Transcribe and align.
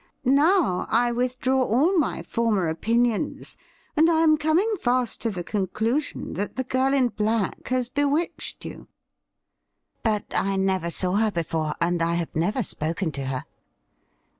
Now 0.25 0.87
I 0.89 1.11
withdraw 1.11 1.61
all 1.61 1.95
my 1.95 2.23
former 2.23 2.69
opinions, 2.69 3.55
and 3.95 4.09
I 4.09 4.21
am 4.23 4.35
coming 4.35 4.73
fast 4.81 5.21
to 5.21 5.29
the 5.29 5.43
conclusion 5.43 6.33
that 6.33 6.55
the 6.55 6.63
girl 6.63 6.91
in 6.95 7.09
black 7.09 7.67
has 7.67 7.87
bewitched 7.87 8.65
you.'' 8.65 8.87
But 10.03 10.25
I 10.35 10.55
never 10.57 10.89
saw 10.89 11.17
her 11.17 11.29
before, 11.29 11.75
and 11.79 12.01
I 12.01 12.15
have 12.15 12.35
never 12.35 12.63
spoken 12.63 13.11
to 13.11 13.25
her.' 13.25 13.45